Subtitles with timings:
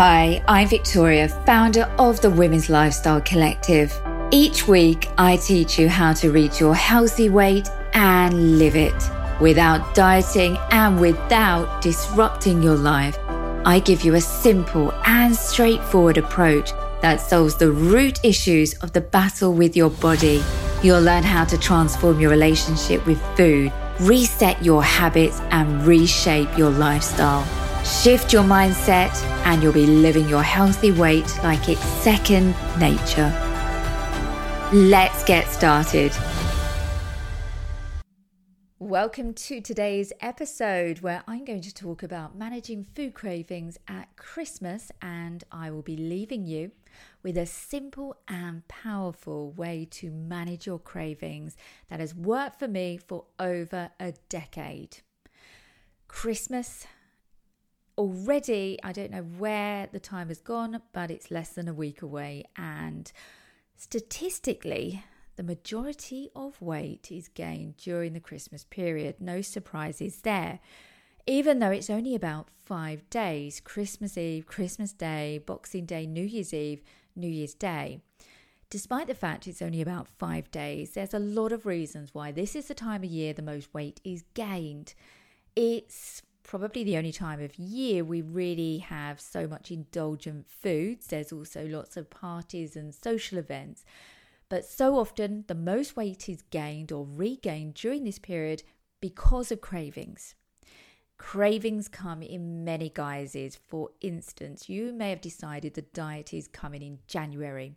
[0.00, 3.92] Hi, I'm Victoria, founder of the Women's Lifestyle Collective.
[4.30, 8.94] Each week, I teach you how to reach your healthy weight and live it
[9.40, 13.18] without dieting and without disrupting your life.
[13.66, 16.70] I give you a simple and straightforward approach
[17.02, 20.44] that solves the root issues of the battle with your body.
[20.80, 26.70] You'll learn how to transform your relationship with food, reset your habits, and reshape your
[26.70, 27.67] lifestyle.
[27.88, 33.32] Shift your mindset, and you'll be living your healthy weight like it's second nature.
[34.74, 36.12] Let's get started.
[38.78, 44.92] Welcome to today's episode where I'm going to talk about managing food cravings at Christmas,
[45.00, 46.72] and I will be leaving you
[47.22, 51.56] with a simple and powerful way to manage your cravings
[51.88, 54.98] that has worked for me for over a decade.
[56.06, 56.86] Christmas
[57.98, 62.00] already, I don't know where the time has gone, but it's less than a week
[62.00, 62.44] away.
[62.56, 63.10] And
[63.76, 65.04] statistically,
[65.36, 69.16] the majority of weight is gained during the Christmas period.
[69.20, 70.60] No surprises there.
[71.26, 76.54] Even though it's only about five days Christmas Eve, Christmas Day, Boxing Day, New Year's
[76.54, 76.82] Eve,
[77.14, 78.00] New Year's Day.
[78.70, 82.54] Despite the fact it's only about five days, there's a lot of reasons why this
[82.54, 84.94] is the time of year the most weight is gained.
[85.56, 91.08] It's probably the only time of year we really have so much indulgent foods.
[91.08, 93.84] There's also lots of parties and social events.
[94.48, 98.62] But so often, the most weight is gained or regained during this period
[98.98, 100.34] because of cravings.
[101.18, 103.54] Cravings come in many guises.
[103.54, 107.74] For instance, you may have decided the diet is coming in January.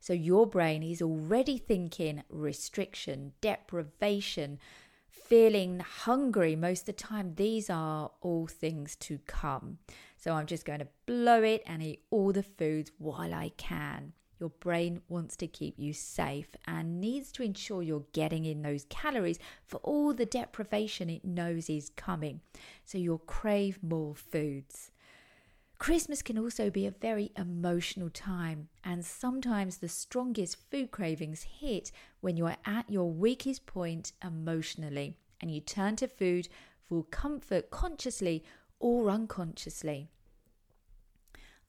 [0.00, 4.60] So your brain is already thinking restriction, deprivation,
[5.28, 9.78] feeling hungry most of the time, these are all things to come.
[10.16, 14.14] So I'm just going to blow it and eat all the foods while I can.
[14.40, 18.86] Your brain wants to keep you safe and needs to ensure you're getting in those
[18.88, 22.40] calories for all the deprivation it knows is coming.
[22.84, 24.92] So you'll crave more foods.
[25.78, 31.92] Christmas can also be a very emotional time, and sometimes the strongest food cravings hit
[32.20, 36.48] when you are at your weakest point emotionally and you turn to food
[36.88, 38.42] for comfort consciously
[38.80, 40.08] or unconsciously.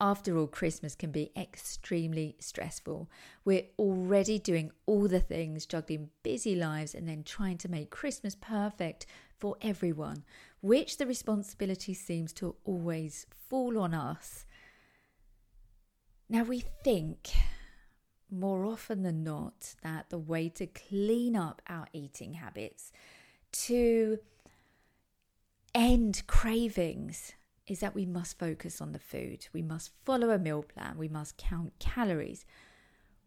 [0.00, 3.08] After all, Christmas can be extremely stressful.
[3.44, 8.34] We're already doing all the things, juggling busy lives, and then trying to make Christmas
[8.34, 9.06] perfect
[9.38, 10.24] for everyone,
[10.64, 14.46] which the responsibility seems to always fall on us.
[16.26, 17.28] Now, we think
[18.30, 22.92] more often than not that the way to clean up our eating habits,
[23.52, 24.20] to
[25.74, 27.34] end cravings,
[27.66, 29.46] is that we must focus on the food.
[29.52, 30.96] We must follow a meal plan.
[30.96, 32.46] We must count calories.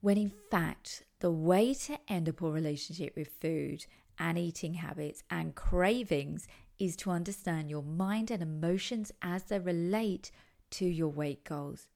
[0.01, 3.85] When in fact, the way to end a poor relationship with food
[4.17, 6.47] and eating habits and cravings
[6.79, 10.31] is to understand your mind and emotions as they relate
[10.71, 11.87] to your weight goals.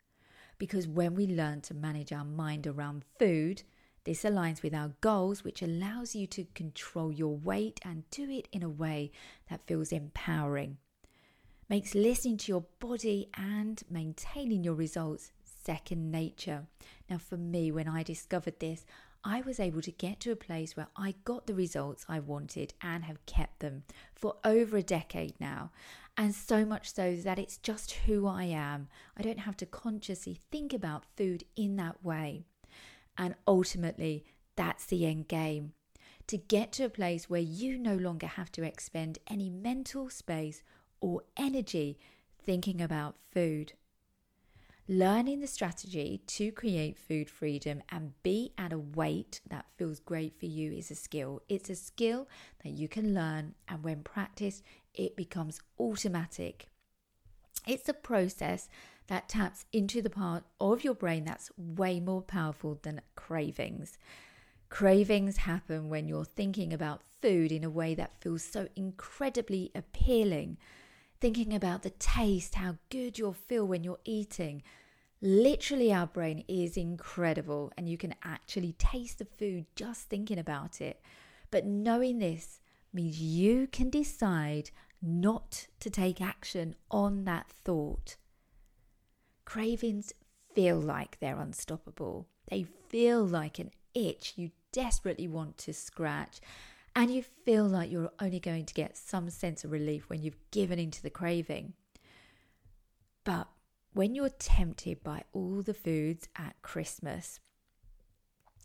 [0.58, 3.64] Because when we learn to manage our mind around food,
[4.03, 8.47] this aligns with our goals, which allows you to control your weight and do it
[8.52, 9.12] in a way
[9.50, 10.78] that feels empowering
[11.72, 15.31] makes listening to your body and maintaining your results
[15.64, 16.66] second nature.
[17.09, 18.86] Now, for me, when I discovered this,
[19.24, 22.74] I was able to get to a place where I got the results I wanted
[22.82, 23.84] and have kept them
[24.16, 25.72] for over a decade now.
[26.18, 28.88] And so much so that it's just who I am.
[29.16, 32.46] I don't have to consciously think about food in that way.
[33.18, 35.74] And ultimately, that's the end game
[36.28, 40.64] to get to a place where you no longer have to expend any mental space
[41.00, 41.98] or energy
[42.44, 43.74] thinking about food.
[44.91, 50.38] Learning the strategy to create food freedom and be at a weight that feels great
[50.38, 51.41] for you is a skill.
[51.47, 52.28] It's a skill
[52.62, 54.63] that you can learn, and when practiced,
[54.94, 56.68] it becomes automatic.
[57.66, 58.67] It's a process
[59.08, 63.97] that taps into the part of your brain that's way more powerful than cravings.
[64.67, 70.58] Cravings happen when you're thinking about food in a way that feels so incredibly appealing
[71.22, 74.64] thinking about the taste, how good you'll feel when you're eating.
[75.22, 80.82] Literally, our brain is incredible, and you can actually taste the food just thinking about
[80.82, 81.00] it.
[81.52, 82.59] But knowing this
[82.91, 84.72] means you can decide
[85.02, 88.16] not to take action on that thought.
[89.46, 90.14] Cravings
[90.53, 96.40] feel like they're unstoppable, they feel like an itch you desperately want to scratch
[96.96, 100.52] and you feel like you're only going to get some sense of relief when you've
[100.52, 101.73] given into the craving.
[103.23, 103.47] But
[103.93, 107.40] when you're tempted by all the foods at Christmas,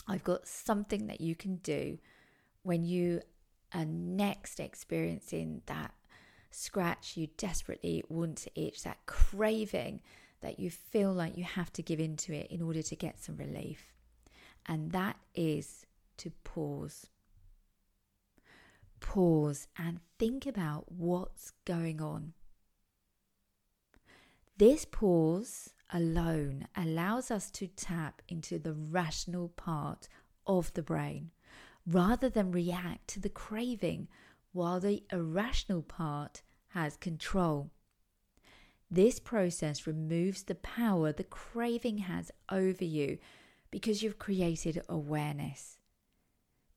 [0.06, 1.98] I've got something that you can do
[2.62, 3.22] when you
[3.74, 5.94] are next experiencing that
[6.50, 10.00] scratch you desperately want to itch, that craving
[10.40, 13.36] that you feel like you have to give into it in order to get some
[13.36, 13.92] relief.
[14.66, 15.86] And that is
[16.18, 17.06] to pause.
[19.00, 22.32] Pause and think about what's going on.
[24.58, 30.08] This pause alone allows us to tap into the rational part
[30.46, 31.30] of the brain
[31.86, 34.08] rather than react to the craving
[34.52, 37.70] while the irrational part has control.
[38.90, 43.18] This process removes the power the craving has over you
[43.70, 45.76] because you've created awareness.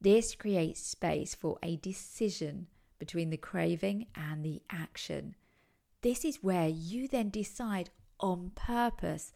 [0.02, 2.68] This creates space for a decision
[2.98, 5.36] between the craving and the action.
[6.02, 9.34] This is where you then decide on purpose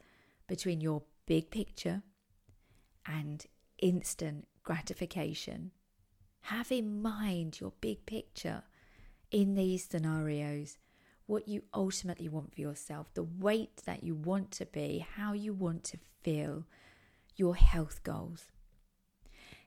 [0.48, 2.04] between your big picture
[3.06, 3.46] and
[3.80, 5.72] instant gratification.
[6.42, 8.64] Have in mind your big picture
[9.32, 10.78] in these scenarios,
[11.26, 15.54] what you ultimately want for yourself, the weight that you want to be, how you
[15.54, 16.66] want to feel,
[17.36, 18.46] your health goals.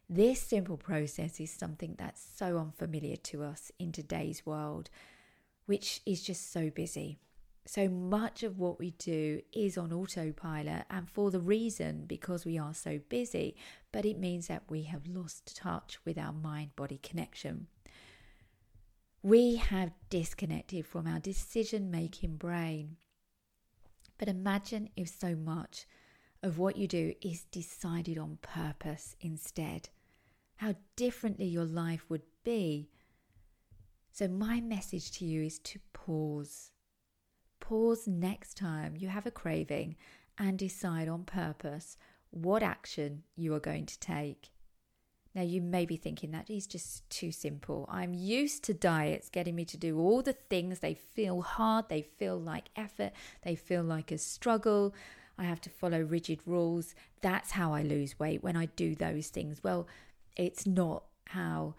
[0.08, 4.88] This simple process is something that's so unfamiliar to us in today's world,
[5.66, 7.18] which is just so busy.
[7.66, 12.56] So much of what we do is on autopilot, and for the reason because we
[12.56, 13.56] are so busy,
[13.90, 17.66] but it means that we have lost touch with our mind body connection.
[19.22, 22.96] We have disconnected from our decision making brain.
[24.18, 25.86] But imagine if so much
[26.44, 29.88] of what you do is decided on purpose instead,
[30.56, 32.88] how differently your life would be.
[34.16, 36.70] So, my message to you is to pause
[37.60, 39.94] Pause next time you have a craving
[40.38, 41.98] and decide on purpose
[42.30, 44.48] what action you are going to take.
[45.34, 47.84] Now, you may be thinking that is just too simple.
[47.90, 50.78] I'm used to diets getting me to do all the things.
[50.78, 54.94] They feel hard, they feel like effort, they feel like a struggle.
[55.36, 56.94] I have to follow rigid rules.
[57.20, 59.62] That's how I lose weight when I do those things.
[59.62, 59.86] Well,
[60.36, 61.74] it's not how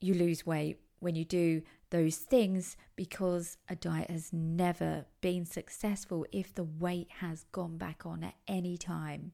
[0.00, 6.26] you lose weight when you do those things because a diet has never been successful
[6.32, 9.32] if the weight has gone back on at any time.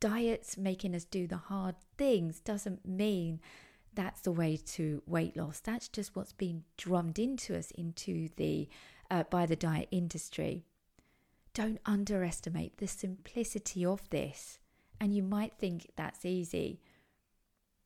[0.00, 3.40] Diets making us do the hard things doesn't mean
[3.94, 5.60] that's the way to weight loss.
[5.60, 8.68] That's just what's been drummed into us into the
[9.10, 10.64] uh, by the diet industry.
[11.52, 14.60] Don't underestimate the simplicity of this.
[15.00, 16.80] And you might think that's easy,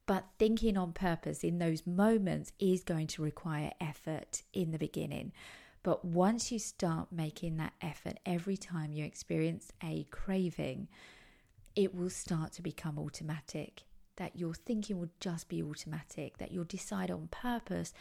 [0.06, 5.32] but thinking on purpose in those moments is going to require effort in the beginning.
[5.82, 10.88] But once you start making that effort every time you experience a craving,
[11.76, 13.84] it will start to become automatic.
[14.16, 17.92] That your thinking will just be automatic, that you'll decide on purpose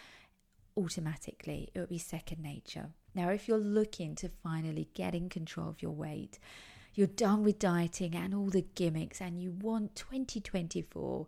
[0.77, 1.69] automatically.
[1.73, 2.89] It will be second nature.
[3.15, 6.39] Now, if you're looking to finally get in control of your weight,
[6.93, 11.27] you're done with dieting and all the gimmicks, and you want 2024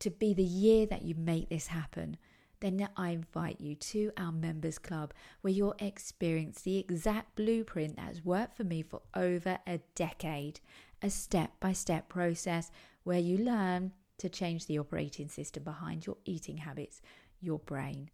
[0.00, 2.16] to be the year that you make this happen,
[2.60, 5.12] then I invite you to our members club
[5.42, 10.60] where you'll experience the exact blueprint that's worked for me for over a decade.
[11.00, 12.72] A step by step process
[13.04, 17.00] where you learn to change the operating system behind your eating habits,
[17.40, 18.10] your brain.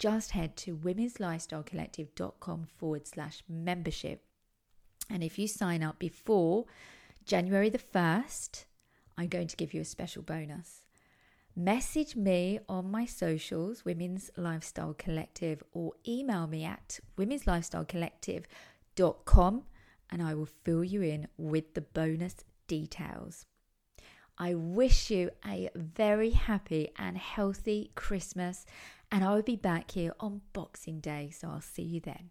[0.00, 4.24] Just head to womenslifestylecollective.com forward slash membership.
[5.08, 6.64] And if you sign up before
[7.24, 8.64] January the 1st,
[9.16, 10.85] I'm going to give you a special bonus
[11.56, 19.62] message me on my socials, Women's Lifestyle Collective, or email me at womenslifestylecollective.com
[20.10, 22.36] and I will fill you in with the bonus
[22.68, 23.44] details.
[24.38, 28.66] I wish you a very happy and healthy Christmas,
[29.10, 32.30] and I will be back here on Boxing Day, so I'll see you then.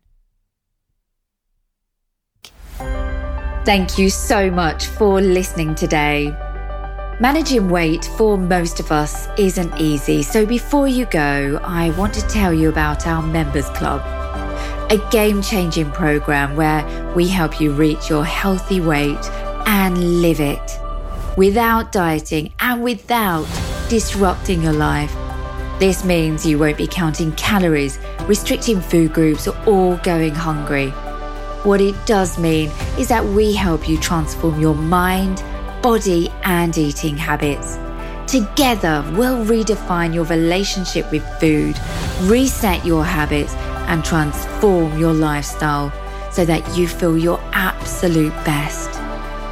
[3.66, 6.32] Thank you so much for listening today.
[7.22, 12.28] Managing weight for most of us isn't easy, so before you go, I want to
[12.28, 14.02] tell you about our Members Club,
[14.92, 16.84] a game changing program where
[17.16, 19.24] we help you reach your healthy weight
[19.66, 20.78] and live it
[21.38, 23.48] without dieting and without
[23.88, 25.16] disrupting your life.
[25.80, 30.90] This means you won't be counting calories, restricting food groups, or going hungry.
[31.64, 35.42] What it does mean is that we help you transform your mind
[35.86, 37.78] body, and eating habits.
[38.26, 41.80] Together, we'll redefine your relationship with food,
[42.24, 43.54] reset your habits,
[43.86, 45.94] and transform your lifestyle
[46.32, 48.90] so that you feel your absolute best.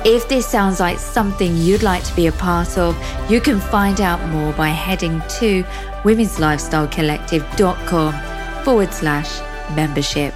[0.08, 2.98] If this sounds like something you'd like to be a part of,
[3.30, 5.62] you can find out more by heading to
[6.02, 9.40] womenslifestylecollective.com forward slash
[9.76, 10.34] membership.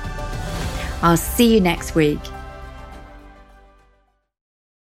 [1.01, 2.19] I'll see you next week.